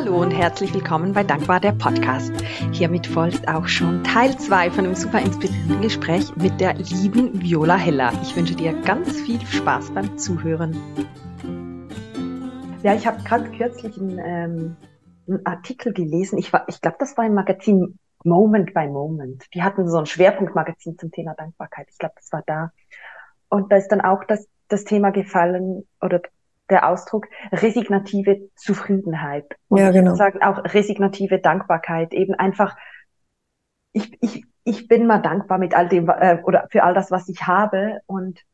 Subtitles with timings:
[0.00, 2.32] Hallo und herzlich willkommen bei Dankbar der Podcast.
[2.70, 7.74] Hiermit folgt auch schon Teil 2 von einem super inspirierenden Gespräch mit der lieben Viola
[7.74, 8.12] Heller.
[8.22, 10.76] Ich wünsche dir ganz viel Spaß beim Zuhören.
[12.84, 14.76] Ja, ich habe gerade kürzlich einen, ähm,
[15.26, 16.38] einen, Artikel gelesen.
[16.38, 19.46] Ich, ich glaube, das war im Magazin Moment by Moment.
[19.52, 21.88] Die hatten so ein Schwerpunktmagazin zum Thema Dankbarkeit.
[21.90, 22.70] Ich glaube, das war da.
[23.48, 26.22] Und da ist dann auch das, das Thema gefallen oder
[26.70, 29.56] der Ausdruck resignative Zufriedenheit.
[29.68, 30.14] Und ja, genau.
[30.14, 32.12] Sagen auch resignative Dankbarkeit.
[32.12, 32.76] Eben einfach,
[33.92, 37.28] ich, ich, ich bin mal dankbar mit all dem äh, oder für all das, was
[37.28, 38.44] ich habe und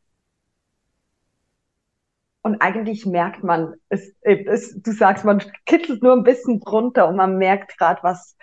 [2.45, 7.15] und eigentlich merkt man, es, es, du sagst, man kitzelt nur ein bisschen drunter und
[7.15, 8.37] man merkt gerade, was,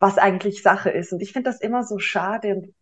[0.00, 1.12] was eigentlich Sache ist.
[1.12, 2.72] Und ich finde das immer so schade.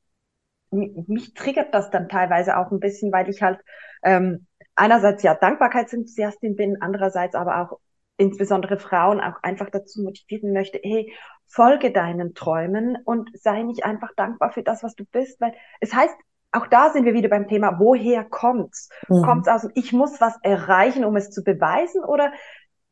[0.71, 3.61] Und mich triggert das dann teilweise auch ein bisschen, weil ich halt
[4.03, 4.47] ähm,
[4.83, 7.79] einerseits ja Dankbarkeitsenthusiastin bin, andererseits aber auch
[8.17, 11.13] insbesondere Frauen auch einfach dazu motivieren möchte, hey,
[11.47, 15.95] folge deinen Träumen und sei nicht einfach dankbar für das, was du bist, weil es
[15.95, 16.15] heißt,
[16.51, 18.89] auch da sind wir wieder beim Thema, woher kommt's?
[19.09, 19.23] Mhm.
[19.23, 22.33] Kommt's aus, ich muss was erreichen, um es zu beweisen oder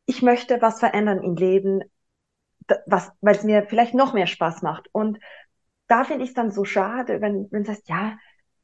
[0.05, 1.81] ich möchte was verändern im Leben,
[2.85, 4.87] was, weil es mir vielleicht noch mehr Spaß macht.
[4.93, 5.19] Und
[5.87, 8.13] da finde ich es dann so schade, wenn, wenn es heißt, ja,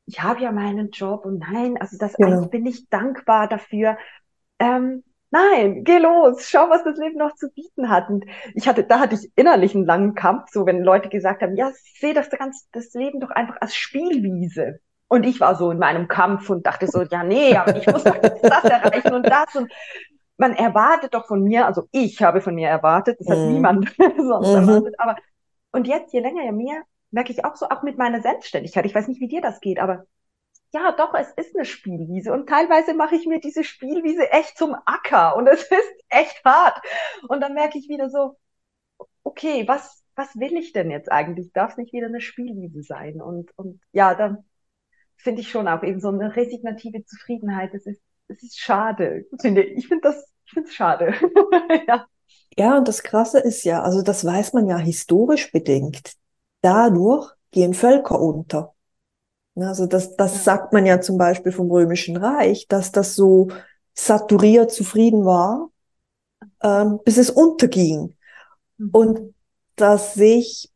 [0.08, 2.30] ich habe ja meinen Job und nein, also das genau.
[2.30, 3.97] eigentlich bin ich dankbar dafür.
[4.58, 8.09] Ähm, nein, geh los, schau, was das Leben noch zu bieten hat.
[8.09, 11.58] Und ich hatte, da hatte ich innerlich einen langen Kampf, so wenn Leute gesagt haben,
[11.58, 14.80] ja, sehe das, ganz, das Leben doch einfach als Spielwiese.
[15.09, 18.03] Und ich war so in meinem Kampf und dachte so, ja, nee, aber ich muss
[18.03, 19.55] doch das erreichen und das.
[19.55, 19.71] Und
[20.38, 23.53] man erwartet doch von mir, also ich habe von mir erwartet, das hat mhm.
[23.53, 24.55] niemand sonst mhm.
[24.55, 25.17] erwartet, aber
[25.73, 28.86] und jetzt, je länger, je mehr, merke ich auch so, auch mit meiner Selbstständigkeit.
[28.86, 30.05] Ich weiß nicht, wie dir das geht, aber
[30.73, 34.75] ja, doch, es ist eine Spielwiese und teilweise mache ich mir diese Spielwiese echt zum
[34.86, 36.80] Acker und es ist echt hart.
[37.27, 38.37] Und dann merke ich wieder so,
[39.23, 41.52] okay, was, was will ich denn jetzt eigentlich?
[41.54, 43.21] Darf es nicht wieder eine Spielwiese sein?
[43.21, 44.45] Und, und ja, dann
[45.15, 47.73] finde ich schon auch eben so eine resignative Zufriedenheit.
[47.73, 49.77] Das ist, das ist schade, finde ich.
[49.77, 51.14] Ich finde das, ich finde es schade.
[51.87, 52.08] ja.
[52.58, 56.17] Ja, und das Krasse ist ja, also das weiß man ja historisch bedingt
[56.61, 58.73] dadurch gehen Völker unter.
[59.55, 63.47] Also das, das sagt man ja zum Beispiel vom Römischen Reich, dass das so
[63.93, 65.71] saturiert zufrieden war,
[66.61, 68.15] ähm, bis es unterging.
[68.77, 68.89] Mhm.
[68.91, 69.35] Und
[69.75, 70.71] das sehe ich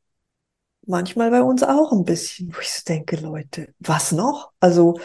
[0.86, 4.52] manchmal bei uns auch ein bisschen, wo ich so denke, Leute, was noch?
[4.60, 5.00] Also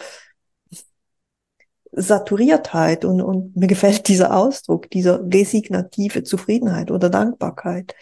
[1.91, 7.95] Saturiertheit und, und mir gefällt dieser Ausdruck, dieser resignative Zufriedenheit oder Dankbarkeit.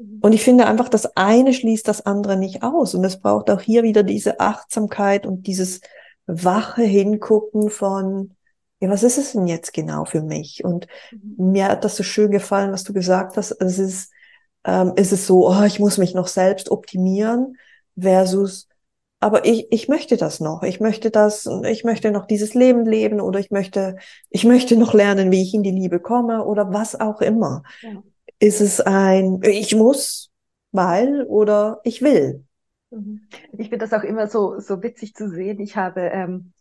[0.00, 0.18] Mhm.
[0.20, 2.94] Und ich finde einfach, das eine schließt das andere nicht aus.
[2.94, 5.80] Und es braucht auch hier wieder diese Achtsamkeit und dieses
[6.26, 8.36] wache Hingucken von,
[8.80, 10.64] ja, was ist es denn jetzt genau für mich?
[10.64, 11.52] Und mhm.
[11.52, 13.52] mir hat das so schön gefallen, was du gesagt hast.
[13.52, 14.12] Es ist,
[14.64, 17.56] ähm, ist es so, oh, ich muss mich noch selbst optimieren
[17.98, 18.68] versus,
[19.22, 20.62] aber ich, ich möchte das noch.
[20.62, 23.96] Ich möchte das, ich möchte noch dieses Leben leben oder ich möchte,
[24.30, 27.62] ich möchte noch lernen, wie ich in die Liebe komme oder was auch immer.
[27.82, 28.02] Ja.
[28.40, 30.30] Ist es ein, ich muss,
[30.72, 32.44] weil oder ich will?
[32.90, 33.28] Mhm.
[33.52, 35.60] Ich finde das auch immer so, so witzig zu sehen.
[35.60, 36.54] Ich habe, ähm,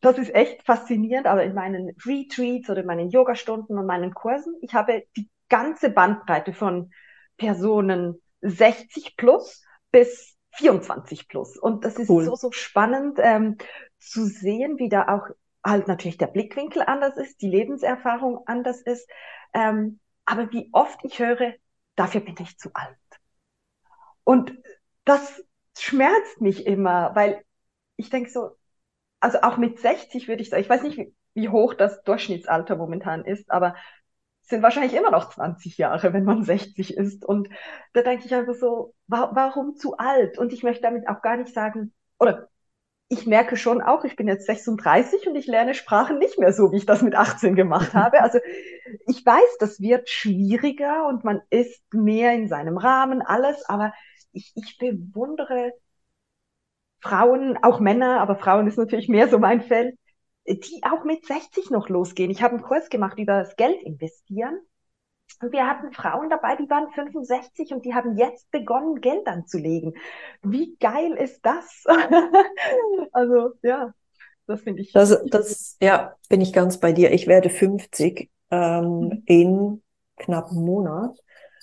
[0.00, 4.54] das ist echt faszinierend, aber in meinen Retreats oder in meinen Yogastunden und meinen Kursen,
[4.60, 6.92] ich habe die ganze Bandbreite von
[7.38, 11.56] Personen 60 plus bis 24 plus.
[11.56, 12.24] Und das ist cool.
[12.24, 13.56] so, so spannend ähm,
[13.98, 15.26] zu sehen, wie da auch
[15.64, 19.08] halt natürlich der Blickwinkel anders ist, die Lebenserfahrung anders ist.
[19.54, 21.54] Ähm, aber wie oft ich höre,
[21.96, 22.96] dafür bin ich zu alt.
[24.24, 24.52] Und
[25.04, 25.44] das
[25.76, 27.44] schmerzt mich immer, weil
[27.96, 28.56] ich denke so,
[29.20, 32.76] also auch mit 60 würde ich sagen, ich weiß nicht, wie, wie hoch das Durchschnittsalter
[32.76, 33.74] momentan ist, aber
[34.42, 37.24] sind wahrscheinlich immer noch 20 Jahre, wenn man 60 ist.
[37.24, 37.48] Und
[37.92, 40.38] da denke ich einfach so, wa warum zu alt?
[40.38, 42.48] Und ich möchte damit auch gar nicht sagen, oder
[43.08, 46.72] ich merke schon auch, ich bin jetzt 36 und ich lerne Sprachen nicht mehr so,
[46.72, 48.22] wie ich das mit 18 gemacht habe.
[48.22, 48.38] Also
[49.06, 53.92] ich weiß, das wird schwieriger und man ist mehr in seinem Rahmen, alles, aber
[54.32, 55.72] ich, ich bewundere
[57.00, 59.96] Frauen, auch Männer, aber Frauen ist natürlich mehr so mein Feld,
[60.46, 62.30] die auch mit 60 noch losgehen.
[62.30, 64.58] Ich habe einen Kurs gemacht über das Geld investieren
[65.40, 69.94] und wir hatten Frauen dabei, die waren 65 und die haben jetzt begonnen, Geld anzulegen.
[70.42, 71.84] Wie geil ist das?
[73.12, 73.92] also, ja,
[74.46, 74.92] das finde ich.
[74.92, 77.12] Das, das, ja, bin ich ganz bei dir.
[77.12, 79.22] Ich werde 50 ähm, mhm.
[79.26, 79.82] in
[80.16, 81.18] knapp einem Monat.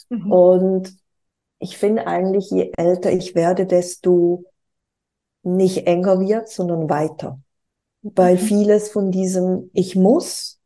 [0.10, 0.32] Mhm.
[0.32, 0.98] Und
[1.60, 4.46] ich finde eigentlich, je älter ich werde, desto
[5.44, 7.40] nicht enger wird, sondern weiter.
[8.02, 8.40] Weil mhm.
[8.40, 10.61] vieles von diesem Ich muss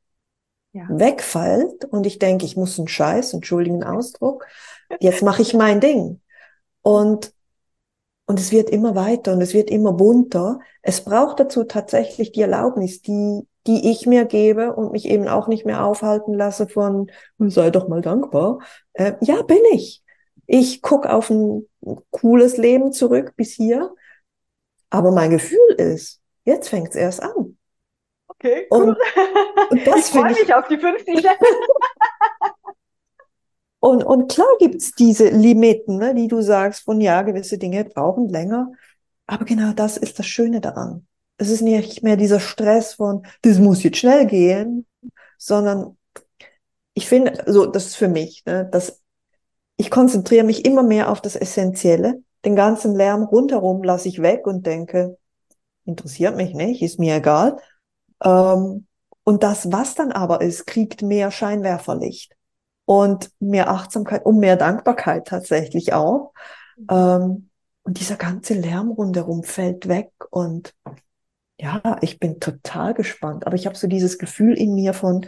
[0.76, 0.88] ja.
[0.90, 4.46] wegfällt und ich denke, ich muss einen Scheiß, entschuldigen Ausdruck,
[5.00, 6.22] jetzt mache ich mein Ding.
[6.82, 7.34] Und,
[8.26, 10.60] und es wird immer weiter und es wird immer bunter.
[10.82, 15.48] Es braucht dazu tatsächlich die Erlaubnis, die, die ich mir gebe und mich eben auch
[15.48, 18.60] nicht mehr aufhalten lasse von, sei doch mal dankbar.
[18.94, 20.04] Äh, ja, bin ich.
[20.46, 21.68] Ich guck auf ein
[22.12, 23.96] cooles Leben zurück bis hier.
[24.90, 27.45] Aber mein Gefühl ist, jetzt fängt es erst an.
[28.40, 28.90] Okay, cool.
[28.90, 31.26] Und, und das ich freue mich auf die 50
[33.80, 37.86] und, und klar gibt es diese Limiten, ne, die du sagst, von ja, gewisse Dinge
[37.86, 38.72] brauchen länger.
[39.28, 41.08] Aber genau das ist das Schöne daran.
[41.38, 44.86] Es ist nicht mehr dieser Stress von, das muss jetzt schnell gehen,
[45.38, 45.98] sondern
[46.94, 49.02] ich finde, so, das ist für mich, ne, dass
[49.78, 52.24] ich konzentriere mich immer mehr auf das Essentielle.
[52.46, 55.18] Den ganzen Lärm rundherum lasse ich weg und denke,
[55.84, 57.58] interessiert mich nicht, ist mir egal.
[58.24, 58.88] Ähm,
[59.24, 62.36] und das, was dann aber ist, kriegt mehr Scheinwerferlicht
[62.86, 66.34] und mehr Achtsamkeit und mehr Dankbarkeit tatsächlich auch.
[66.90, 67.50] Ähm,
[67.84, 70.74] und dieser ganze Lärm rundherum fällt weg und
[71.58, 73.48] ja, ich bin total gespannt.
[73.48, 75.26] Aber ich habe so dieses Gefühl in mir von,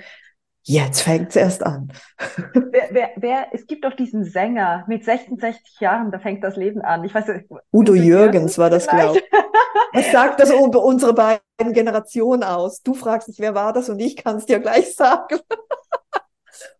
[0.69, 1.93] Jetzt fängt es erst an.
[2.53, 6.81] Wer, wer, wer, es gibt doch diesen Sänger mit 66 Jahren, da fängt das Leben
[6.81, 7.05] an.
[7.05, 7.25] Ich weiß
[7.71, 9.23] Udo Jürgens war das, glaube ich.
[9.93, 12.81] Was sagt das über unsere beiden Generationen aus?
[12.81, 15.39] Du fragst mich, wer war das und ich kann es dir gleich sagen.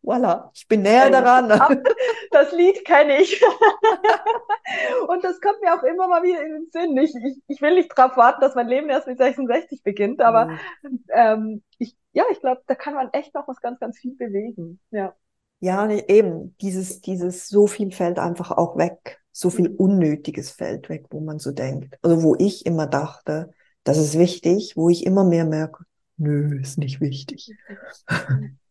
[0.01, 1.50] Voila, ich bin näher daran.
[2.31, 3.41] Das Lied kenne ich.
[5.07, 6.97] Und das kommt mir auch immer mal wieder in den Sinn.
[6.97, 10.47] Ich, ich, ich will nicht darauf warten, dass mein Leben erst mit 66 beginnt, aber
[10.47, 11.03] mhm.
[11.09, 14.79] ähm, ich, ja, ich glaube, da kann man echt noch was ganz, ganz viel bewegen.
[14.91, 15.15] Ja.
[15.59, 19.19] Ja, eben, dieses, dieses so viel fällt einfach auch weg.
[19.31, 19.69] So viel.
[19.69, 21.97] Unnötiges fällt weg, wo man so denkt.
[22.01, 23.51] Also wo ich immer dachte,
[23.83, 25.85] das ist wichtig, wo ich immer mehr merke,
[26.18, 27.51] nö, ist nicht wichtig.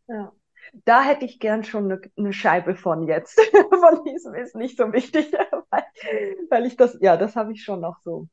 [0.08, 0.32] Ja
[0.84, 3.40] da hätte ich gern schon eine, eine Scheibe von jetzt.
[3.70, 5.32] von diesem ist nicht so wichtig,
[5.70, 5.84] weil,
[6.50, 8.28] weil ich das, ja, das habe ich schon noch so.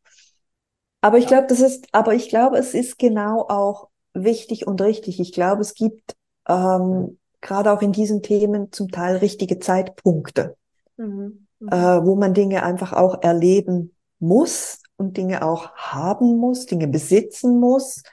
[1.01, 5.19] Aber ich glaube, das ist, aber ich glaube, es ist genau auch wichtig und richtig.
[5.19, 6.16] Ich glaube, es gibt
[6.48, 10.56] ähm, gerade auch in diesen Themen zum Teil richtige Zeitpunkte,
[10.98, 11.48] mhm.
[11.60, 11.68] Mhm.
[11.69, 17.60] Äh, wo man Dinge einfach auch erleben muss und Dinge auch haben muss, Dinge besitzen
[17.60, 18.04] muss,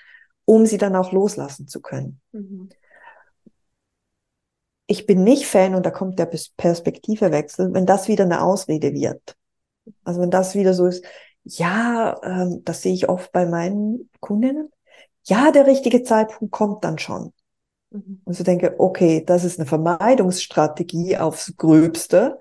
[0.44, 2.20] um sie dann auch loslassen zu können.
[2.32, 2.70] Mhm
[4.90, 9.36] ich bin nicht Fan und da kommt der Perspektivewechsel, wenn das wieder eine Ausrede wird.
[10.02, 11.04] Also wenn das wieder so ist,
[11.44, 14.68] ja, ähm, das sehe ich oft bei meinen Kundinnen.
[15.26, 17.32] Ja, der richtige Zeitpunkt kommt dann schon.
[17.90, 18.20] Mhm.
[18.24, 22.40] Und so denke, okay, das ist eine Vermeidungsstrategie aufs Gröbste,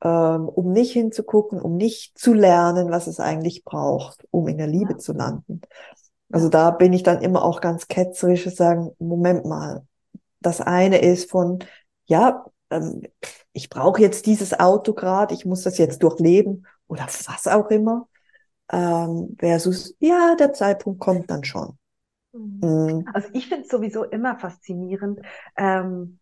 [0.00, 4.68] ähm, um nicht hinzugucken, um nicht zu lernen, was es eigentlich braucht, um in der
[4.68, 4.98] Liebe ja.
[4.98, 5.62] zu landen.
[6.30, 9.84] Also da bin ich dann immer auch ganz ketzerisch und sagen, Moment mal,
[10.40, 11.58] das eine ist von,
[12.08, 13.02] ja, ähm,
[13.52, 18.08] ich brauche jetzt dieses Auto gerade, ich muss das jetzt durchleben oder was auch immer.
[18.70, 21.78] Ähm, versus, ja, der Zeitpunkt kommt dann schon.
[22.32, 22.58] Mhm.
[22.62, 23.08] mhm.
[23.12, 25.20] Also ich finde es sowieso immer faszinierend.
[25.56, 26.18] Ähm,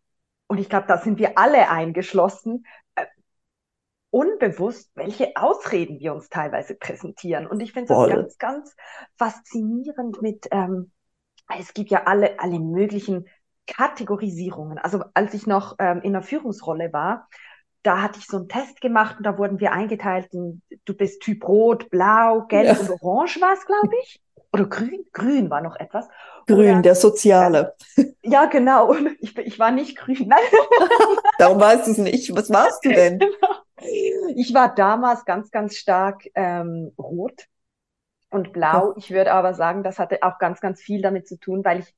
[0.49, 3.07] und ich glaube, da sind wir alle eingeschlossen, äh,
[4.11, 7.47] unbewusst, welche Ausreden wir uns teilweise präsentieren.
[7.47, 8.77] Und ich finde es ganz, ganz
[9.17, 10.93] faszinierend mit, ähm,
[11.59, 13.27] es gibt ja alle, alle möglichen
[13.67, 14.79] Kategorisierungen.
[14.79, 17.29] Also als ich noch ähm, in der Führungsrolle war,
[17.83, 21.23] da hatte ich so einen Test gemacht und da wurden wir eingeteilt in, du bist
[21.23, 22.81] Typ Rot, Blau, Gelb ja.
[22.81, 24.21] und Orange war es, glaube ich.
[24.53, 25.05] Oder Grün?
[25.13, 26.09] Grün war noch etwas.
[26.47, 27.75] Grün, Oder, der Soziale.
[27.97, 28.95] Äh, ja, genau.
[29.21, 30.33] Ich, ich war nicht grün.
[31.39, 32.35] Darum weißt du es nicht.
[32.35, 33.19] Was warst du denn?
[33.19, 33.35] Genau.
[34.35, 37.47] Ich war damals ganz, ganz stark ähm, rot
[38.31, 38.95] und blau.
[38.97, 41.95] Ich würde aber sagen, das hatte auch ganz, ganz viel damit zu tun, weil ich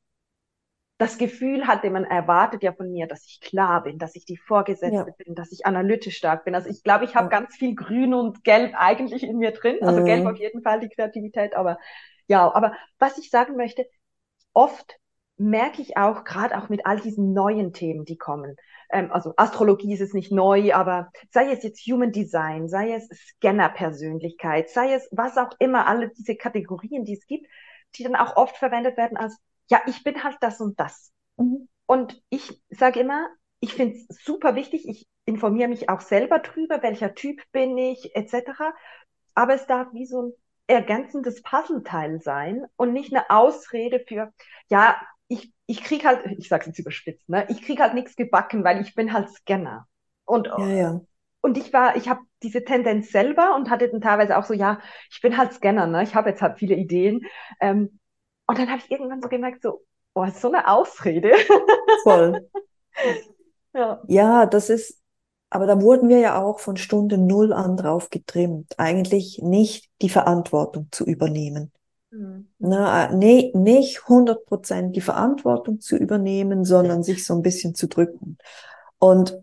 [0.98, 4.36] das Gefühl hatte, man erwartet ja von mir, dass ich klar bin, dass ich die
[4.36, 5.14] Vorgesetzte ja.
[5.24, 6.56] bin, dass ich analytisch stark bin.
[6.56, 7.40] Also ich glaube, ich habe ja.
[7.40, 9.78] ganz viel Grün und Gelb eigentlich in mir drin.
[9.80, 10.06] Also mhm.
[10.06, 11.78] Gelb auf jeden Fall die Kreativität, aber
[12.26, 13.86] ja, aber was ich sagen möchte,
[14.52, 14.98] oft
[15.36, 18.56] merke ich auch, gerade auch mit all diesen neuen Themen, die kommen.
[18.90, 23.08] Ähm, also Astrologie ist es nicht neu, aber sei es jetzt Human Design, sei es
[23.08, 27.46] Scanner-Persönlichkeit, sei es was auch immer, alle diese Kategorien, die es gibt,
[27.94, 29.38] die dann auch oft verwendet werden als
[29.68, 31.12] ja, ich bin halt das und das.
[31.36, 31.68] Mhm.
[31.86, 33.28] Und ich sage immer,
[33.60, 38.14] ich finde es super wichtig, ich informiere mich auch selber drüber, welcher Typ bin ich,
[38.14, 38.72] etc.
[39.34, 40.32] Aber es darf wie so ein
[40.66, 44.32] ergänzendes Puzzleteil sein und nicht eine Ausrede für,
[44.68, 44.96] ja,
[45.28, 48.80] ich, ich krieg halt, ich sag's jetzt überspitzt, ne, ich krieg halt nichts gebacken, weil
[48.80, 49.86] ich bin halt Scanner.
[50.24, 51.00] Und, ja, ja.
[51.40, 54.78] und ich war, ich habe diese Tendenz selber und hatte dann teilweise auch so, ja,
[55.10, 57.22] ich bin halt Scanner, ne, ich habe jetzt halt viele Ideen.
[57.60, 57.98] Ähm,
[58.48, 59.82] und dann habe ich irgendwann so gemerkt, so,
[60.18, 61.30] Oh, so eine Ausrede.
[62.02, 62.48] Voll.
[63.72, 64.02] ja.
[64.08, 65.00] ja, das ist,
[65.48, 70.08] aber da wurden wir ja auch von Stunde Null an drauf getrimmt, eigentlich nicht die
[70.08, 71.70] Verantwortung zu übernehmen.
[72.10, 72.48] Mhm.
[72.58, 77.86] Na, nee, nicht 100 Prozent die Verantwortung zu übernehmen, sondern sich so ein bisschen zu
[77.86, 78.38] drücken.
[78.98, 79.38] Und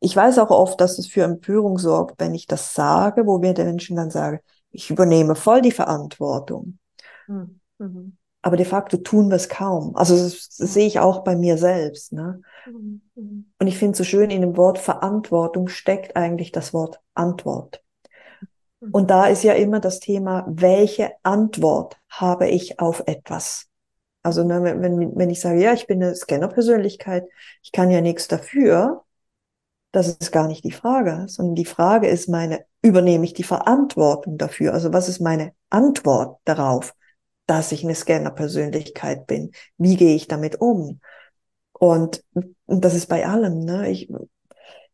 [0.00, 3.52] ich weiß auch oft, dass es für Empörung sorgt, wenn ich das sage, wo wir
[3.52, 6.78] den Menschen dann sagen, ich übernehme voll die Verantwortung.
[7.26, 7.60] Mhm.
[7.76, 8.16] mhm.
[8.46, 9.96] Aber de facto tun wir es kaum.
[9.96, 12.12] Also das, das sehe ich auch bei mir selbst.
[12.12, 12.42] Ne?
[12.64, 13.02] Mhm.
[13.16, 13.52] mhm.
[13.58, 17.82] Und ich finde so schön, in dem Wort Verantwortung steckt eigentlich das Wort Antwort.
[18.78, 18.90] Mhm.
[18.92, 23.66] Und da ist ja immer das Thema, welche Antwort habe ich auf etwas?
[24.22, 27.24] Also ne, wenn, wenn ich sage, ja, ich bin eine Scanner-Persönlichkeit,
[27.64, 29.02] ich kann ja nichts dafür,
[29.90, 34.38] das ist gar nicht die Frage, sondern die Frage ist meine, übernehme ich die Verantwortung
[34.38, 34.72] dafür?
[34.72, 36.94] Also was ist meine Antwort darauf,
[37.46, 39.52] dass ich eine Scanner-Persönlichkeit bin?
[39.78, 41.00] Wie gehe ich damit um?
[41.72, 42.24] Und,
[42.66, 43.90] und das ist bei allem, ne?
[43.90, 44.10] Ich,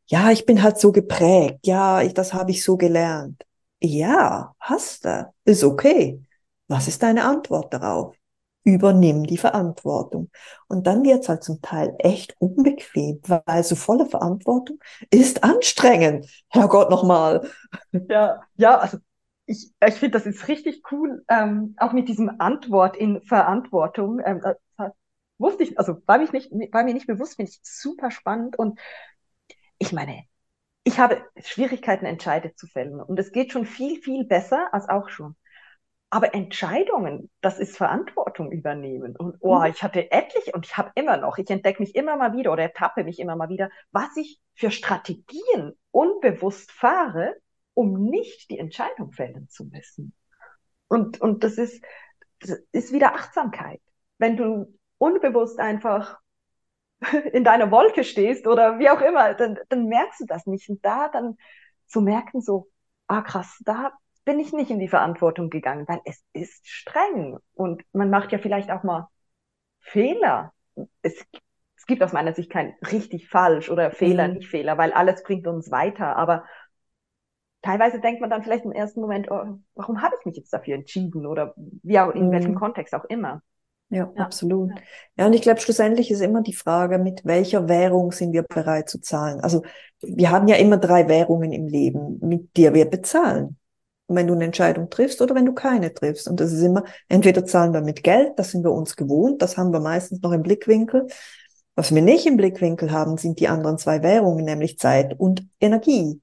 [0.07, 1.61] ja, ich bin halt so geprägt.
[1.67, 3.43] Ja, ich, das habe ich so gelernt.
[3.81, 5.33] Ja, hast du.
[5.45, 6.23] Ist okay.
[6.69, 8.15] Was ist deine Antwort darauf?
[8.65, 10.31] übernimm die Verantwortung.
[10.69, 14.79] Und dann wird's halt zum Teil echt unbequem, weil so volle Verantwortung
[15.11, 16.27] ist anstrengend.
[16.49, 17.49] Herrgott nochmal.
[18.09, 18.99] Ja, ja, also
[19.47, 24.21] ich, ich finde, das ist richtig cool, ähm, auch mit diesem Antwort in Verantwortung.
[24.25, 24.57] Ähm, das
[25.39, 28.59] wusste ich, also war, mich nicht, war mir nicht bewusst, finde ich super spannend.
[28.59, 28.79] Und
[29.79, 30.25] ich meine,
[30.85, 33.01] ich habe Schwierigkeiten, Entscheide zu fällen.
[33.01, 35.37] Und es geht schon viel, viel besser als auch schon.
[36.11, 39.17] Aber Entscheidungen, das ist Verantwortung übernehmen.
[39.17, 39.67] Und oh, mhm.
[39.67, 42.65] ich hatte etliche und ich habe immer noch, ich entdecke mich immer mal wieder oder
[42.65, 47.35] ertappe mich immer mal wieder, was ich für Strategien unbewusst fahre,
[47.75, 50.15] um nicht die Entscheidung fällen zu müssen.
[50.89, 51.83] Und, und das ist,
[52.41, 53.81] das ist wieder Achtsamkeit.
[54.19, 56.19] Wenn du unbewusst einfach
[57.33, 60.69] in deiner Wolke stehst oder wie auch immer, dann, dann merkst du das nicht.
[60.69, 61.37] Und da dann
[61.87, 62.69] zu merken, so,
[63.07, 63.93] ah krass, da
[64.25, 68.39] bin ich nicht in die Verantwortung gegangen, weil es ist streng und man macht ja
[68.39, 69.09] vielleicht auch mal
[69.81, 70.53] Fehler.
[71.03, 71.25] Es,
[71.77, 74.35] es gibt aus meiner Sicht kein richtig falsch oder Fehler, mhm.
[74.35, 76.17] nicht Fehler, weil alles bringt uns weiter.
[76.17, 76.45] Aber
[77.63, 80.75] teilweise denkt man dann vielleicht im ersten Moment, oh, warum habe ich mich jetzt dafür
[80.75, 82.33] entschieden oder wie auch in mhm.
[82.33, 83.43] welchem Kontext auch immer.
[83.89, 84.71] Ja, ja, absolut.
[85.17, 88.89] Ja, und ich glaube, schlussendlich ist immer die Frage, mit welcher Währung sind wir bereit
[88.89, 89.41] zu zahlen?
[89.41, 89.63] Also
[90.01, 93.59] wir haben ja immer drei Währungen im Leben, mit der wir bezahlen
[94.15, 96.29] wenn du eine Entscheidung triffst oder wenn du keine triffst.
[96.29, 99.57] Und das ist immer, entweder zahlen wir mit Geld, das sind wir uns gewohnt, das
[99.57, 101.07] haben wir meistens noch im Blickwinkel.
[101.75, 106.21] Was wir nicht im Blickwinkel haben, sind die anderen zwei Währungen, nämlich Zeit und Energie.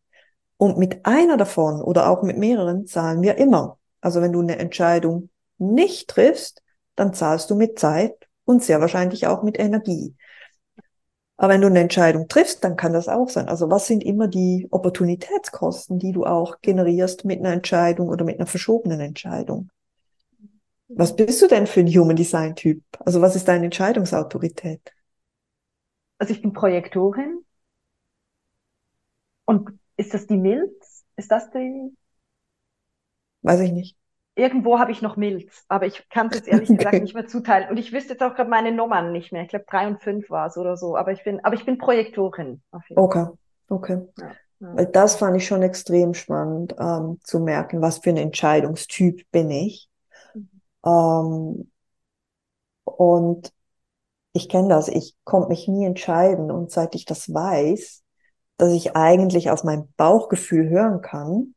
[0.60, 3.80] Und mit einer davon oder auch mit mehreren zahlen wir immer.
[4.01, 6.62] Also wenn du eine Entscheidung nicht triffst,
[6.96, 10.18] dann zahlst du mit Zeit und sehr wahrscheinlich auch mit Energie.
[11.38, 13.48] Aber wenn du eine Entscheidung triffst, dann kann das auch sein.
[13.48, 18.38] Also was sind immer die Opportunitätskosten, die du auch generierst mit einer Entscheidung oder mit
[18.38, 19.70] einer verschobenen Entscheidung?
[20.89, 22.84] Was bist du denn für ein Human Design Typ?
[23.00, 24.82] Also was ist deine Entscheidungsautorität?
[26.18, 27.46] Also ich bin Projektorin.
[29.46, 31.06] Und ist das die Milz?
[31.15, 31.96] Ist das die?
[33.41, 34.00] Weiß ich nicht
[34.39, 37.70] irgendwo habe ich noch Milz, aber ich kann es jetzt ehrlich gesagt nicht mehr zuteilen.
[37.70, 39.44] Und ich wüsste jetzt auch gerade meine Nummern nicht mehr.
[39.44, 40.96] Ich glaube, drei und fünf war es oder so.
[40.96, 42.62] Aber ich bin, aber ich bin Projektorin.
[42.96, 43.27] okay,
[43.68, 44.01] okay.
[44.18, 44.75] Ja, ja.
[44.75, 49.51] Weil das fand ich schon extrem spannend ähm, zu merken, was für ein Entscheidungstyp bin
[49.51, 49.89] ich.
[50.34, 50.50] Mhm.
[50.86, 51.72] Ähm,
[52.86, 53.53] und
[54.34, 56.50] ich kenne das, ich konnte mich nie entscheiden.
[56.50, 58.03] Und seit ich das weiß,
[58.60, 61.56] dass ich eigentlich auf mein Bauchgefühl hören kann,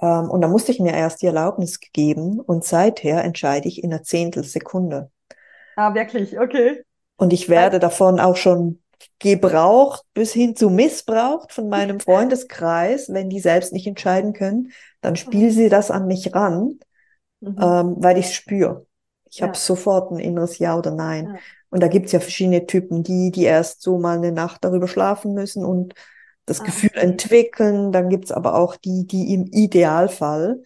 [0.00, 3.92] ähm, und da musste ich mir erst die Erlaubnis geben und seither entscheide ich in
[3.92, 5.10] einer Zehntelsekunde.
[5.76, 6.82] Ah, wirklich, okay.
[7.16, 8.80] Und ich werde davon auch schon
[9.18, 15.16] gebraucht bis hin zu missbraucht von meinem Freundeskreis, wenn die selbst nicht entscheiden können, dann
[15.16, 16.78] spielen sie das an mich ran,
[17.40, 17.56] mhm.
[17.60, 18.86] ähm, weil ich es spüre.
[19.30, 19.46] Ich ja.
[19.46, 21.34] habe sofort ein inneres Ja oder Nein.
[21.34, 21.40] Ja.
[21.72, 25.32] Und da gibt's ja verschiedene Typen, die, die erst so mal eine Nacht darüber schlafen
[25.32, 25.94] müssen und
[26.44, 27.92] das ah, Gefühl entwickeln.
[27.92, 30.62] Dann gibt's aber auch die, die im Idealfall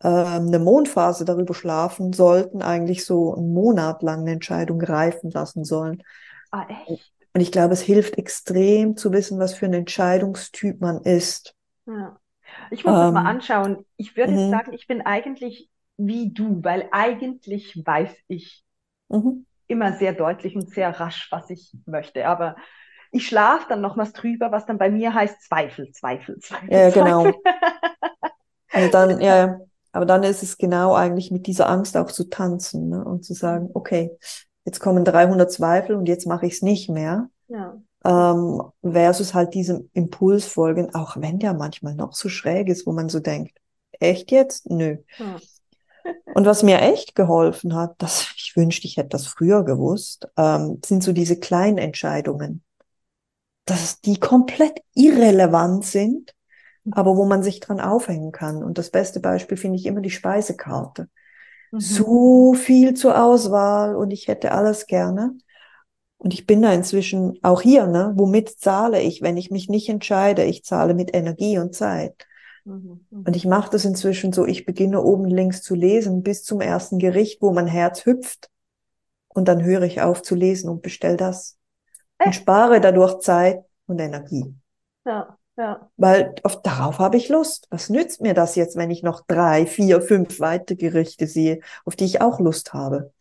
[0.00, 5.64] äh, eine Mondphase darüber schlafen sollten, eigentlich so einen Monat lang eine Entscheidung reifen lassen
[5.64, 6.04] sollen.
[6.52, 7.12] Ah, echt?
[7.34, 11.56] Und ich glaube, es hilft extrem zu wissen, was für ein Entscheidungstyp man ist.
[11.86, 12.16] Ja.
[12.70, 13.84] Ich muss ähm, das mal ähm, anschauen.
[13.96, 14.50] Ich würde jetzt mhm.
[14.50, 18.64] sagen, ich bin eigentlich wie du, weil eigentlich weiß ich
[19.08, 19.46] mhm.
[19.66, 22.26] Immer sehr deutlich und sehr rasch, was ich möchte.
[22.26, 22.56] Aber
[23.10, 26.72] ich schlafe dann noch was drüber, was dann bei mir heißt Zweifel, Zweifel, Zweifel.
[26.72, 27.32] Ja, genau.
[28.72, 29.60] also dann, ja,
[29.92, 33.04] aber dann ist es genau eigentlich mit dieser Angst auch zu tanzen ne?
[33.04, 34.10] und zu sagen, okay,
[34.64, 37.28] jetzt kommen 300 Zweifel und jetzt mache ich es nicht mehr.
[37.48, 37.76] Ja.
[38.04, 42.92] Ähm, versus halt diesem Impuls folgen, auch wenn der manchmal noch so schräg ist, wo
[42.92, 43.56] man so denkt,
[43.92, 44.68] echt jetzt?
[44.68, 44.98] Nö.
[45.18, 45.36] Ja.
[46.34, 50.80] Und was mir echt geholfen hat, das ich wünschte, ich hätte das früher gewusst, ähm,
[50.84, 52.62] sind so diese kleinen Entscheidungen,
[53.64, 56.34] dass die komplett irrelevant sind,
[56.90, 58.62] aber wo man sich dran aufhängen kann.
[58.62, 61.08] Und das beste Beispiel finde ich immer die Speisekarte.
[61.70, 61.80] Mhm.
[61.80, 65.36] So viel zur Auswahl und ich hätte alles gerne.
[66.18, 68.12] Und ich bin da inzwischen auch hier, ne?
[68.16, 70.44] Womit zahle ich, wenn ich mich nicht entscheide?
[70.44, 72.26] Ich zahle mit Energie und Zeit.
[72.64, 73.24] Mhm, mhm.
[73.26, 76.98] Und ich mache das inzwischen so, ich beginne oben links zu lesen bis zum ersten
[76.98, 78.50] Gericht, wo mein Herz hüpft.
[79.28, 81.58] Und dann höre ich auf zu lesen und bestell das.
[82.18, 82.32] Und äh.
[82.32, 84.54] spare dadurch Zeit und Energie.
[85.04, 85.90] Ja, ja.
[85.96, 87.66] Weil auf, darauf habe ich Lust.
[87.70, 91.96] Was nützt mir das jetzt, wenn ich noch drei, vier, fünf weitere Gerichte sehe, auf
[91.96, 93.12] die ich auch Lust habe?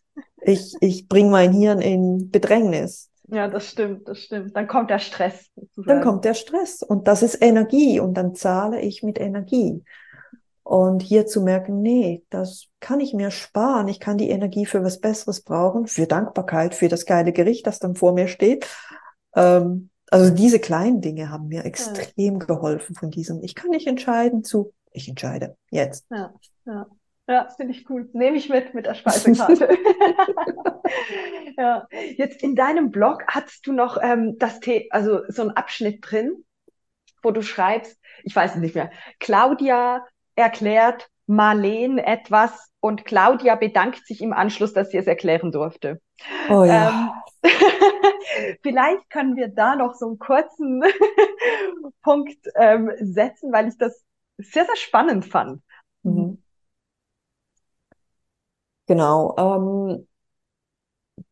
[0.41, 3.09] Ich, ich bringe mein Hirn in Bedrängnis.
[3.27, 4.55] Ja, das stimmt, das stimmt.
[4.55, 5.49] Dann kommt der Stress.
[5.55, 5.87] Sozusagen.
[5.87, 9.83] Dann kommt der Stress und das ist Energie und dann zahle ich mit Energie.
[10.63, 13.89] Und hier zu merken, nee, das kann ich mir sparen.
[13.89, 17.79] Ich kann die Energie für was Besseres brauchen, für Dankbarkeit, für das geile Gericht, das
[17.79, 18.67] dann vor mir steht.
[19.35, 22.45] Ähm, also diese kleinen Dinge haben mir extrem ja.
[22.45, 26.05] geholfen von diesem, ich kann nicht entscheiden zu, ich entscheide jetzt.
[26.11, 26.33] Ja,
[26.65, 26.87] ja.
[27.27, 28.09] Ja, finde ich cool.
[28.13, 29.69] Nehme ich mit mit der Speisekarte.
[31.57, 31.87] ja.
[32.17, 36.43] Jetzt in deinem Blog hattest du noch ähm, das The also so einen Abschnitt drin,
[37.21, 44.05] wo du schreibst, ich weiß es nicht mehr, Claudia erklärt Marleen etwas und Claudia bedankt
[44.05, 46.01] sich im Anschluss, dass sie es erklären durfte.
[46.49, 47.13] Oh ja.
[47.41, 47.49] Ähm,
[48.61, 50.83] vielleicht können wir da noch so einen kurzen
[52.03, 54.03] Punkt ähm, setzen, weil ich das
[54.37, 55.61] sehr, sehr spannend fand.
[56.01, 56.42] Mhm.
[58.87, 59.35] Genau.
[59.37, 60.07] Ähm,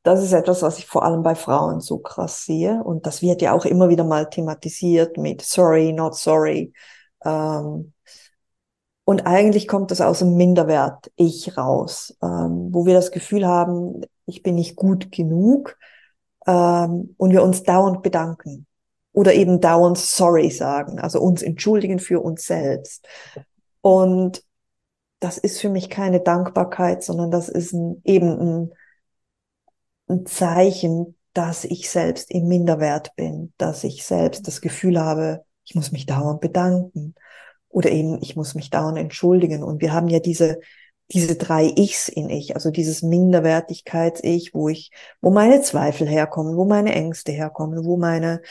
[0.04, 2.84] das ist etwas, was ich vor allem bei Frauen so krass sehe.
[2.84, 6.74] Und das wird ja auch immer wieder mal thematisiert mit sorry, not sorry.
[7.24, 7.94] Ähm,
[9.04, 14.02] und eigentlich kommt das aus dem Minderwert Ich raus, ähm, wo wir das Gefühl haben,
[14.26, 15.78] ich bin nicht gut genug
[16.48, 18.68] ähm, und wir uns dauernd bedanken
[19.14, 23.06] oder eben dauernd sorry sagen, also uns entschuldigen für uns selbst.
[23.82, 24.44] Und
[25.22, 28.74] das ist für mich keine Dankbarkeit, sondern das ist ein, eben ein,
[30.10, 35.76] ein Zeichen, dass ich selbst im Minderwert bin, dass ich selbst das Gefühl habe, ich
[35.76, 37.14] muss mich dauernd bedanken
[37.70, 39.64] oder eben ich muss mich dauernd entschuldigen.
[39.64, 40.60] Und wir haben ja diese,
[41.12, 46.66] diese drei Ichs in ich, also dieses Minderwertigkeits-Ich, wo ich, wo meine Zweifel herkommen, wo
[46.66, 48.42] meine Ängste herkommen, wo meine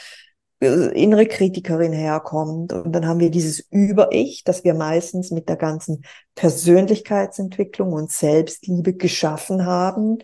[0.61, 2.71] innere Kritikerin herkommt.
[2.71, 6.03] Und dann haben wir dieses Über-Ich, das wir meistens mit der ganzen
[6.35, 10.19] Persönlichkeitsentwicklung und Selbstliebe geschaffen haben.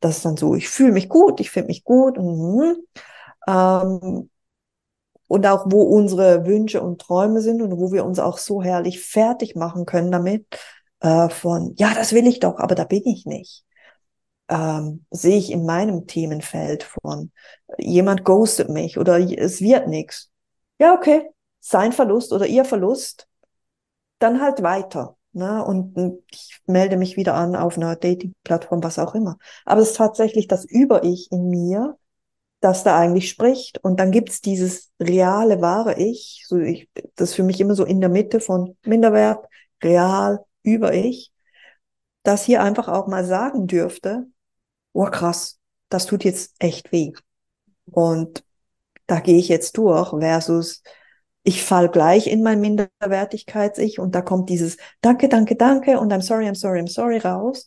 [0.00, 2.16] Das ist dann so, ich fühle mich gut, ich finde mich gut.
[2.18, 2.76] Mhm.
[3.46, 4.30] Ähm,
[5.28, 9.00] und auch wo unsere Wünsche und Träume sind und wo wir uns auch so herrlich
[9.00, 10.46] fertig machen können damit,
[11.00, 13.64] äh, von, ja, das will ich doch, aber da bin ich nicht
[14.48, 17.30] ähm, sehe ich in meinem Themenfeld von
[17.78, 20.30] jemand ghostet mich oder es wird nichts.
[20.78, 21.28] Ja, okay,
[21.60, 23.28] sein Verlust oder ihr Verlust,
[24.18, 25.16] dann halt weiter.
[25.32, 25.64] Ne?
[25.64, 29.38] Und ich melde mich wieder an auf einer Dating-Plattform, was auch immer.
[29.64, 31.96] Aber es ist tatsächlich das Über-Ich in mir,
[32.60, 33.82] das da eigentlich spricht.
[33.82, 37.84] Und dann gibt's dieses reale, wahre Ich, so ich, das ist für mich immer so
[37.84, 39.46] in der Mitte von Minderwert,
[39.82, 41.32] real, Über-Ich,
[42.22, 44.26] das hier einfach auch mal sagen dürfte,
[44.92, 47.12] oh krass, das tut jetzt echt weh.
[47.86, 48.44] Und
[49.06, 50.82] da gehe ich jetzt durch versus
[51.44, 56.22] ich fall gleich in mein Minderwertigkeits-Ich und da kommt dieses Danke, danke, danke und I'm
[56.22, 57.66] sorry, I'm sorry, I'm sorry raus.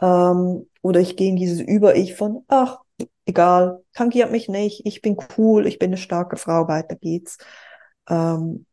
[0.00, 2.78] Ähm, oder ich gehe in dieses Über-Ich von, ach,
[3.26, 7.36] egal, tangiert mich nicht, ich bin cool, ich bin eine starke Frau, weiter geht's.
[8.08, 8.64] Ähm,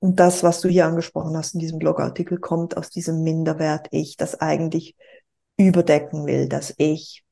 [0.00, 4.40] und das, was du hier angesprochen hast in diesem Blogartikel, kommt aus diesem Minderwert-Ich, das
[4.40, 4.96] eigentlich
[5.56, 7.24] überdecken will, dass ich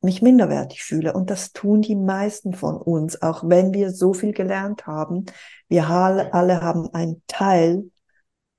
[0.00, 1.12] mich minderwertig fühle.
[1.12, 5.26] Und das tun die meisten von uns, auch wenn wir so viel gelernt haben.
[5.68, 7.90] Wir alle haben einen Teil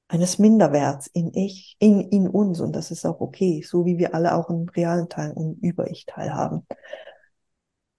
[0.08, 2.60] eines Minderwerts in ich, in, in uns.
[2.60, 3.64] Und das ist auch okay.
[3.66, 6.66] So wie wir alle auch einen realen Teil und Über-Ich-Teil haben.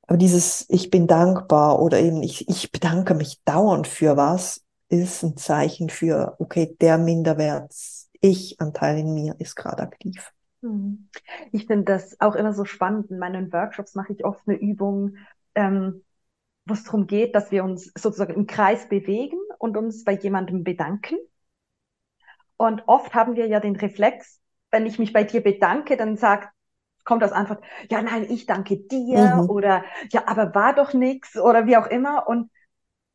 [0.06, 5.22] Aber dieses Ich bin dankbar oder eben ich, ich bedanke mich dauernd für was, ist
[5.22, 10.32] ein Zeichen für, okay, der Minderwerts-Ich-Anteil in mir ist gerade aktiv.
[10.62, 11.08] Mhm.
[11.52, 13.10] Ich finde das auch immer so spannend.
[13.10, 15.16] In meinen Workshops mache ich oft eine Übung,
[15.54, 16.04] ähm,
[16.66, 20.64] wo es darum geht, dass wir uns sozusagen im Kreis bewegen und uns bei jemandem
[20.64, 21.16] bedanken.
[22.56, 26.50] Und oft haben wir ja den Reflex, wenn ich mich bei dir bedanke, dann sagt
[27.04, 29.50] kommt das Antwort, ja, nein, ich danke dir mhm.
[29.50, 32.28] oder ja, aber war doch nichts oder wie auch immer.
[32.28, 32.50] Und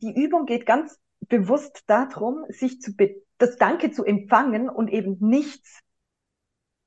[0.01, 2.93] die Übung geht ganz bewusst darum, sich zu
[3.37, 5.79] das Danke zu empfangen und eben nichts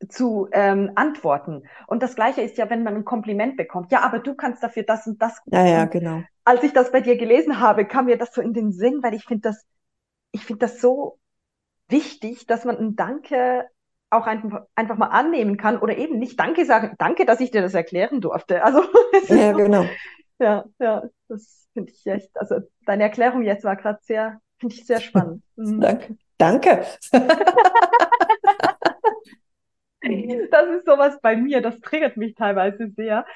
[0.08, 1.64] zu ähm, antworten.
[1.86, 3.90] Und das Gleiche ist ja, wenn man ein Kompliment bekommt.
[3.90, 5.40] Ja, aber du kannst dafür das und das.
[5.46, 6.22] Ja, ja, genau.
[6.44, 9.14] Als ich das bei dir gelesen habe, kam mir das so in den Sinn, weil
[9.14, 9.66] ich finde das,
[10.30, 11.18] ich finde das so
[11.88, 13.68] wichtig, dass man ein Danke
[14.10, 16.94] auch einfach, einfach mal annehmen kann oder eben nicht Danke sagen.
[16.98, 18.62] Danke, dass ich dir das erklären durfte.
[18.64, 18.82] Also
[19.28, 19.84] ja, so, genau.
[20.38, 22.30] Ja, ja, das finde ich echt.
[22.38, 25.42] Also deine Erklärung jetzt war gerade sehr, finde ich sehr spannend.
[25.56, 25.80] Mhm.
[25.80, 26.16] Danke.
[26.38, 26.86] Danke.
[30.50, 33.26] das ist sowas bei mir, das triggert mich teilweise sehr.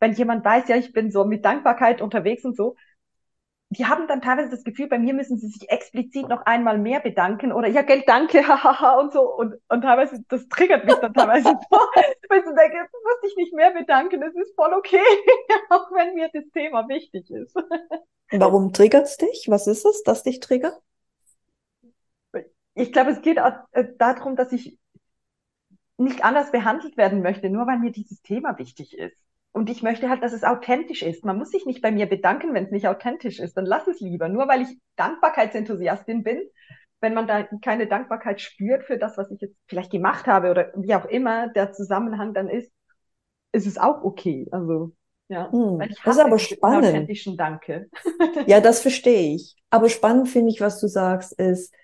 [0.00, 2.76] Wenn jemand weiß, ja, ich bin so mit Dankbarkeit unterwegs und so,
[3.70, 7.00] die haben dann teilweise das Gefühl, bei mir müssen sie sich explizit noch einmal mehr
[7.00, 9.22] bedanken oder ja, Geld, danke, hahaha und so.
[9.22, 11.78] Und, und teilweise, das triggert mich dann teilweise so,
[12.28, 15.00] weil ich denke, jetzt muss ich nicht mehr bedanken, es ist voll okay,
[15.70, 17.56] auch wenn mir das Thema wichtig ist.
[18.30, 19.46] Warum triggert es dich?
[19.48, 20.78] Was ist es, das dich triggert?
[22.74, 24.78] Ich glaube, es geht auch äh, darum, dass ich
[26.02, 29.16] nicht anders behandelt werden möchte, nur weil mir dieses Thema wichtig ist.
[29.52, 31.24] Und ich möchte halt, dass es authentisch ist.
[31.24, 33.54] Man muss sich nicht bei mir bedanken, wenn es nicht authentisch ist.
[33.56, 34.28] Dann lass es lieber.
[34.28, 36.40] Nur weil ich Dankbarkeitsenthusiastin bin,
[37.00, 40.72] wenn man da keine Dankbarkeit spürt für das, was ich jetzt vielleicht gemacht habe oder
[40.76, 42.72] wie auch immer der Zusammenhang dann ist,
[43.52, 44.46] ist es auch okay.
[44.52, 44.92] Also
[45.28, 46.86] ja, hm, das ist aber spannend.
[46.86, 47.90] Authentischen Danke.
[48.46, 49.56] ja, das verstehe ich.
[49.68, 51.74] Aber spannend finde ich, was du sagst, ist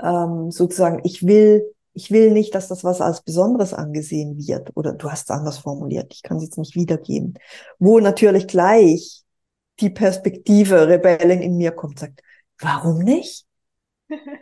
[0.00, 1.64] ähm, sozusagen, ich will
[1.96, 4.70] ich will nicht, dass das was als Besonderes angesehen wird.
[4.74, 6.12] Oder du hast es anders formuliert.
[6.12, 7.38] Ich kann es jetzt nicht wiedergeben.
[7.78, 9.24] Wo natürlich gleich
[9.80, 12.22] die Perspektive Rebellen in mir kommt, sagt,
[12.60, 13.46] warum nicht?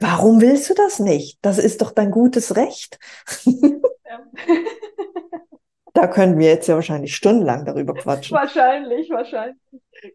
[0.00, 1.38] Warum willst du das nicht?
[1.42, 2.98] Das ist doch dein gutes Recht.
[5.94, 8.36] da können wir jetzt ja wahrscheinlich stundenlang darüber quatschen.
[8.36, 9.56] Wahrscheinlich, wahrscheinlich.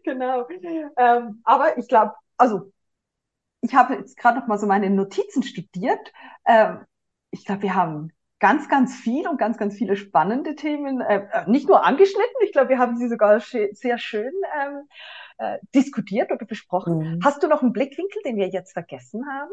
[0.04, 0.46] Genau.
[0.98, 2.72] Ähm, aber ich glaube, also
[3.62, 6.12] ich habe jetzt gerade noch mal so meine Notizen studiert.
[6.46, 6.86] Ähm,
[7.32, 11.50] ich glaube, wir haben ganz, ganz viel und ganz, ganz viele spannende Themen, äh, äh
[11.50, 14.88] nicht nur angeschnitten, ich glaube, wir haben sie sogar sehr schön ähm,
[15.38, 16.98] äh, diskutiert oder besprochen.
[16.98, 17.20] Mhm.
[17.24, 19.52] Hast du noch einen Blickwinkel, den wir jetzt vergessen haben?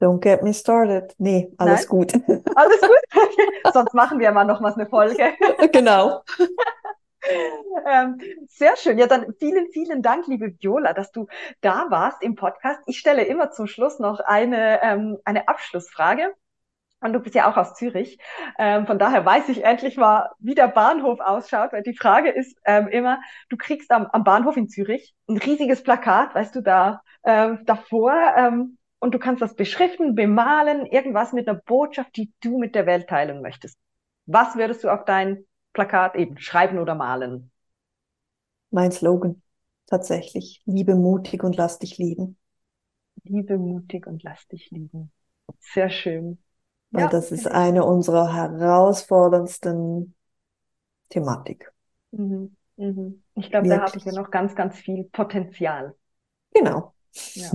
[0.00, 1.14] Don't get me started.
[1.18, 1.88] Nee, alles Nein?
[1.88, 2.14] gut.
[2.54, 2.90] Alles gut?
[3.72, 5.32] Sonst machen wir mal noch was eine Folge.
[5.72, 6.22] genau.
[7.86, 8.98] Ähm, sehr schön.
[8.98, 11.26] Ja, dann vielen, vielen Dank, liebe Viola, dass du
[11.60, 12.80] da warst im Podcast.
[12.86, 16.34] Ich stelle immer zum Schluss noch eine, ähm, eine Abschlussfrage.
[17.00, 18.18] Und du bist ja auch aus Zürich.
[18.58, 22.58] Ähm, von daher weiß ich endlich mal, wie der Bahnhof ausschaut, weil die Frage ist
[22.64, 27.02] ähm, immer, du kriegst am, am Bahnhof in Zürich ein riesiges Plakat, weißt du, da
[27.24, 32.58] ähm, davor ähm, und du kannst das beschriften, bemalen, irgendwas mit einer Botschaft, die du
[32.58, 33.78] mit der Welt teilen möchtest.
[34.24, 37.50] Was würdest du auf dein Plakat eben schreiben oder malen?
[38.70, 39.42] Mein Slogan
[39.86, 40.62] tatsächlich.
[40.64, 42.38] Liebe mutig und lass dich lieben.
[43.24, 45.12] Liebe mutig und lass dich lieben.
[45.60, 46.38] Sehr schön.
[46.92, 50.14] Und ja, das ist eine unserer herausforderndsten
[51.10, 51.72] Thematik.
[52.12, 52.56] Mhm.
[52.76, 53.22] Mhm.
[53.36, 55.94] Ich glaube, da habe ich ja noch ganz, ganz viel Potenzial.
[56.52, 56.94] Genau.
[57.34, 57.50] Ja.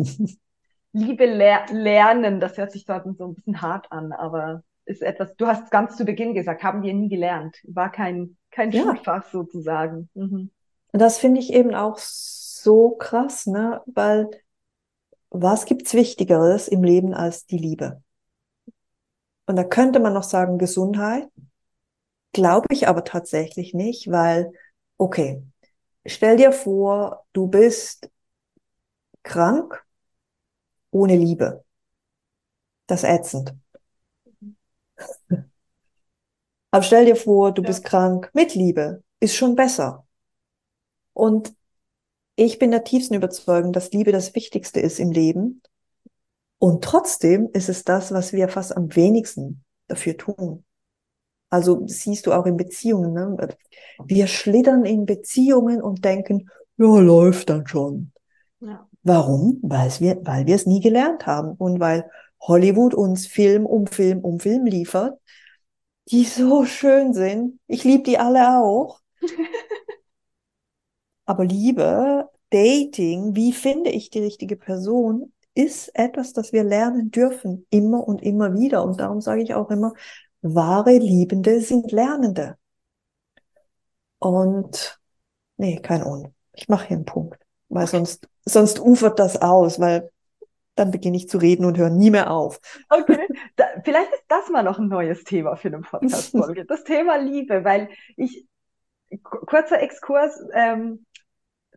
[0.91, 5.36] Liebe Ler Lernen, das hört sich dort so ein bisschen hart an, aber ist etwas,
[5.36, 7.58] du hast ganz zu Beginn gesagt, haben wir nie gelernt.
[7.63, 8.82] War kein, kein ja.
[8.82, 10.10] Schulfach sozusagen.
[10.15, 10.49] Mhm.
[10.91, 13.82] Das finde ich eben auch so krass, ne?
[13.86, 14.30] Weil
[15.30, 18.02] was gibt's Wichtigeres im Leben als die Liebe?
[19.45, 21.28] Und da könnte man noch sagen Gesundheit.
[22.34, 24.52] Glaube ich aber tatsächlich nicht, weil,
[24.97, 25.43] okay,
[26.06, 28.10] stell dir vor, du bist
[29.21, 29.84] krank
[30.91, 31.63] ohne Liebe.
[32.88, 33.54] Das ist ätzend.
[36.71, 37.67] Aber stell dir vor, du ja.
[37.67, 39.03] bist krank mit Liebe.
[39.19, 40.05] Ist schon besser.
[41.13, 41.53] Und
[42.35, 45.62] ich bin der tiefsten Überzeugung, dass Liebe das Wichtigste ist im Leben.
[46.57, 50.63] Und trotzdem ist es das, was wir fast am wenigsten dafür tun.
[51.49, 53.13] Also siehst du auch in Beziehungen.
[53.13, 53.55] Ne?
[54.05, 58.12] Wir schlittern in Beziehungen und denken, ja, läuft dann schon.
[58.59, 58.88] Ja.
[59.03, 59.59] Warum?
[59.62, 62.09] Weil wir, weil wir es nie gelernt haben und weil
[62.41, 65.19] Hollywood uns Film um Film um Film liefert,
[66.12, 67.60] die so schön sind.
[67.67, 68.99] Ich liebe die alle auch.
[71.25, 77.65] Aber Liebe, Dating, wie finde ich die richtige Person, ist etwas, das wir lernen dürfen,
[77.69, 78.84] immer und immer wieder.
[78.84, 79.93] Und darum sage ich auch immer,
[80.41, 82.58] wahre Liebende sind Lernende.
[84.19, 84.99] Und
[85.58, 86.34] nee, kein Und.
[86.54, 90.12] Ich mache hier einen Punkt, weil sonst, sonst ufert das aus, weil
[90.75, 92.60] dann beginne ich zu reden und höre nie mehr auf.
[92.89, 96.65] Okay, da, vielleicht ist das mal noch ein neues Thema für eine Podcast-Folge.
[96.65, 98.47] das Thema Liebe, weil ich,
[99.21, 101.05] kurzer Exkurs, ähm,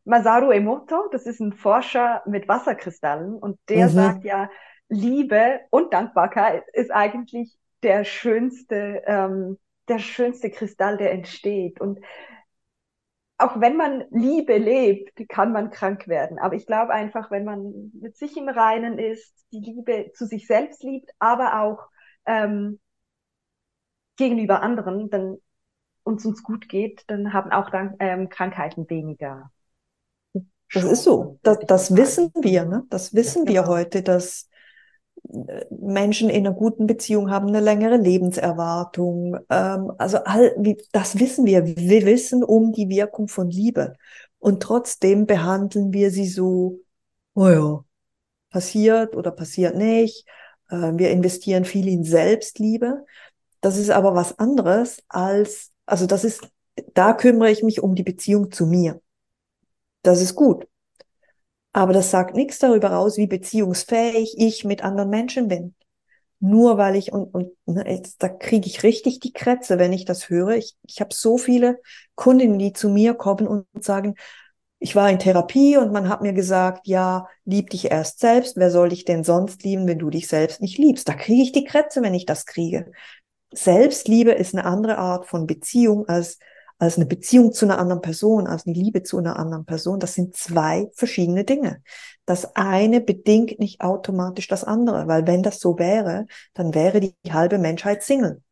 [0.05, 3.92] Masaru Emoto, das ist ein Forscher mit Wasserkristallen und der mhm.
[3.92, 4.50] sagt ja,
[4.88, 11.81] Liebe und Dankbarkeit ist eigentlich der schönste, ähm, der schönste Kristall, der entsteht.
[11.81, 12.00] Und
[13.42, 16.38] auch wenn man Liebe lebt, kann man krank werden.
[16.38, 20.46] Aber ich glaube einfach, wenn man mit sich im Reinen ist, die Liebe zu sich
[20.46, 21.88] selbst liebt, aber auch
[22.26, 22.78] ähm,
[24.16, 25.38] gegenüber anderen, dann
[26.05, 29.50] uns uns gut geht, dann haben auch dann ähm, Krankheiten weniger.
[30.72, 31.38] Das ist so.
[31.42, 32.85] Das, das wissen wir, ne?
[32.88, 34.48] Das wissen wir heute, dass
[35.70, 39.38] Menschen in einer guten Beziehung haben eine längere Lebenserwartung.
[39.48, 41.64] Ähm, also all, wie, das wissen wir.
[41.64, 43.94] Wir wissen um die Wirkung von Liebe.
[44.38, 46.80] Und trotzdem behandeln wir sie so,
[47.35, 47.85] oh ja,
[48.50, 50.26] passiert oder passiert nicht.
[50.68, 53.04] Äh, wir investieren viel in Selbstliebe.
[53.61, 56.48] Das ist aber was anderes als, also das ist,
[56.94, 59.00] da kümmere ich mich um die Beziehung zu mir.
[60.02, 60.66] Das ist gut.
[61.72, 65.74] Aber das sagt nichts darüber aus, wie beziehungsfähig ich mit anderen Menschen bin.
[66.40, 70.04] Nur weil ich, und, und ne, jetzt, da kriege ich richtig die Krätze, wenn ich
[70.04, 70.56] das höre.
[70.56, 71.80] Ich, ich habe so viele
[72.14, 74.16] Kundinnen, die zu mir kommen und sagen,
[74.80, 78.56] ich war in Therapie und man hat mir gesagt, ja, lieb dich erst selbst.
[78.56, 81.08] Wer soll dich denn sonst lieben, wenn du dich selbst nicht liebst?
[81.08, 82.90] Da kriege ich die Krätze, wenn ich das kriege.
[83.52, 86.38] Selbstliebe ist eine andere Art von Beziehung als
[86.83, 90.14] als eine Beziehung zu einer anderen Person, als eine Liebe zu einer anderen Person, das
[90.14, 91.81] sind zwei verschiedene Dinge.
[92.25, 97.14] Das eine bedingt nicht automatisch das andere, weil wenn das so wäre, dann wäre die
[97.31, 98.42] halbe Menschheit Single.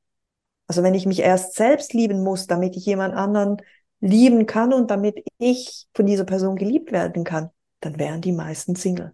[0.69, 3.57] Also wenn ich mich erst selbst lieben muss, damit ich jemand anderen
[3.99, 8.77] lieben kann und damit ich von dieser Person geliebt werden kann, dann wären die meisten
[8.77, 9.12] Single.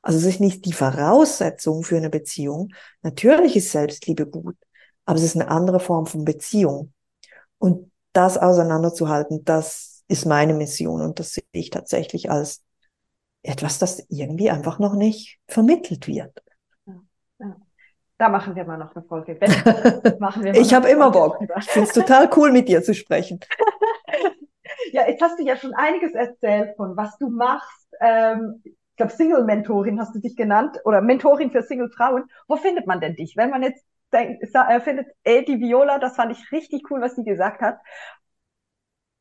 [0.00, 2.72] Also es ist nicht die Voraussetzung für eine Beziehung.
[3.02, 4.56] Natürlich ist Selbstliebe gut,
[5.04, 6.94] aber es ist eine andere Form von Beziehung.
[7.58, 12.62] Und das auseinanderzuhalten, das ist meine Mission und das sehe ich tatsächlich als
[13.42, 16.42] etwas, das irgendwie einfach noch nicht vermittelt wird.
[18.18, 19.38] Da machen wir mal noch eine Folge.
[20.20, 21.38] machen wir ich habe immer Bock.
[21.58, 23.40] Ich finde es total cool, mit dir zu sprechen.
[24.92, 27.88] ja, jetzt hast du ja schon einiges erzählt von was du machst.
[28.00, 32.24] Ähm, ich glaube, Single-Mentorin hast du dich genannt oder Mentorin für Single-Frauen.
[32.48, 33.36] Wo findet man denn dich?
[33.36, 33.84] Wenn man jetzt
[34.82, 37.78] findet, ey, die Viola, das fand ich richtig cool, was sie gesagt hat.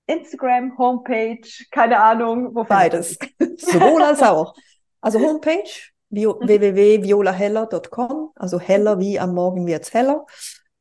[0.07, 3.17] Instagram, Homepage, keine Ahnung, wo Beides.
[3.57, 4.55] Sowohl als auch.
[5.01, 5.63] Also Homepage,
[6.09, 6.19] mhm.
[6.19, 10.25] www.violaheller.com, also heller wie am Morgen wird's heller.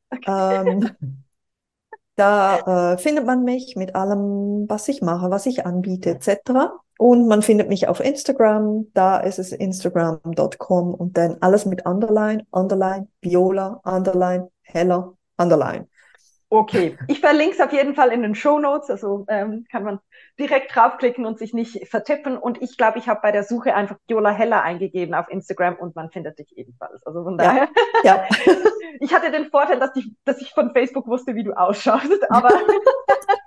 [0.09, 0.67] Okay.
[0.67, 0.91] Ähm,
[2.15, 6.71] da äh, findet man mich mit allem, was ich mache, was ich anbiete, etc.
[6.97, 12.45] Und man findet mich auf Instagram, da ist es instagram.com und dann alles mit Underline,
[12.51, 15.87] Underline, Viola, Underline, Heller, Underline.
[16.49, 19.99] Okay, ich verlinke es auf jeden Fall in den Show Notes, also ähm, kann man
[20.39, 22.37] direkt draufklicken und sich nicht vertippen.
[22.37, 25.95] Und ich glaube, ich habe bei der Suche einfach Viola Heller eingegeben auf Instagram und
[25.95, 27.05] man findet dich ebenfalls.
[27.05, 27.67] Also von daher.
[28.03, 28.27] Ja.
[28.45, 28.53] ja.
[28.99, 32.49] ich hatte den Vorteil, dass ich, dass ich von Facebook wusste, wie du ausschaust, aber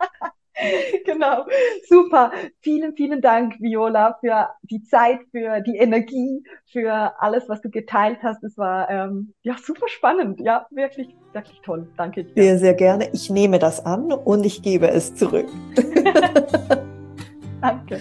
[1.05, 1.47] genau,
[1.89, 2.33] super.
[2.61, 8.19] Vielen, vielen Dank, Viola, für die Zeit, für die Energie, für alles, was du geteilt
[8.23, 8.43] hast.
[8.43, 10.41] Es war ähm, ja super spannend.
[10.41, 11.89] Ja, wirklich, wirklich toll.
[11.97, 12.43] Danke dir.
[12.43, 13.11] Sehr, sehr gerne.
[13.13, 15.49] Ich nehme das an und ich gebe es zurück.
[17.61, 17.99] Danke.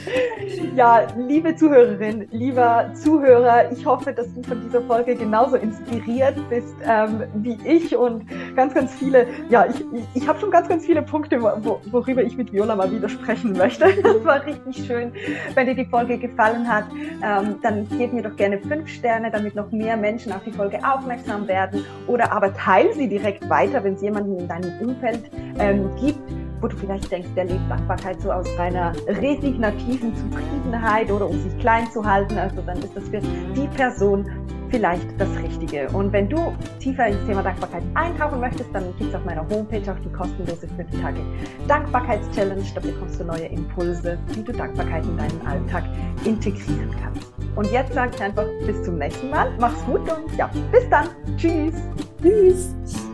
[0.76, 6.76] Ja, liebe Zuhörerin, lieber Zuhörer, ich hoffe, dass du von dieser Folge genauso inspiriert bist
[6.86, 11.02] ähm, wie ich und ganz, ganz viele, ja, ich, ich, habe schon ganz, ganz viele
[11.02, 13.88] Punkte, wo, worüber ich mit Viola mal wieder sprechen möchte.
[14.08, 15.12] Das war richtig schön.
[15.54, 16.86] Wenn dir die Folge gefallen hat,
[17.24, 20.80] ähm, dann gib mir doch gerne fünf Sterne, damit noch mehr Menschen auf die Folge
[20.84, 25.90] aufmerksam werden oder aber teile sie direkt weiter, wenn es jemanden in deinem Umfeld ähm,
[26.00, 26.22] gibt,
[26.62, 31.58] wo du vielleicht denkst, der lebt Dankbarkeit so aus reiner resignativen Zufriedenheit oder um sich
[31.60, 32.38] klein zu halten.
[32.38, 34.26] Also dann ist das für die Person
[34.70, 35.88] vielleicht das Richtige.
[35.90, 39.92] Und wenn du tiefer ins Thema Dankbarkeit eintauchen möchtest, dann gibt es auf meiner Homepage
[39.92, 41.20] auch die kostenlose 5 Tage
[41.68, 42.64] Dankbarkeitschallenge.
[42.76, 45.84] Da bekommst du neue Impulse, wie du Dankbarkeit in deinen Alltag
[46.26, 47.32] integrieren kannst.
[47.56, 49.52] Und jetzt sage ich einfach bis zum nächsten Mal.
[49.60, 51.08] Mach's gut und ja, bis dann.
[51.38, 51.74] Tschüss.
[52.22, 53.07] Tschüss.